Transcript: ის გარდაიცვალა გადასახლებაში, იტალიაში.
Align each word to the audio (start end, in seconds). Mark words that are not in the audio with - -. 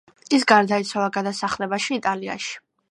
ის 0.37 0.45
გარდაიცვალა 0.51 1.11
გადასახლებაში, 1.19 1.97
იტალიაში. 2.03 2.59